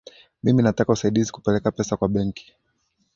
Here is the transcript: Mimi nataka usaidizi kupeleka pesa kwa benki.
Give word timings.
Mimi 0.43 0.63
nataka 0.63 0.93
usaidizi 0.93 1.31
kupeleka 1.31 1.71
pesa 1.71 1.97
kwa 1.97 2.09
benki. 2.09 2.53